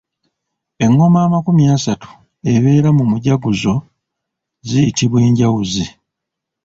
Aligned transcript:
Engoma 0.85 1.17
amakumi 1.23 1.63
asatu 1.75 2.09
ebeera 2.53 2.89
mu 2.97 3.03
mujaguzo 3.11 3.73
ziyitibwa 4.67 5.19
enjawuzi. 5.27 5.85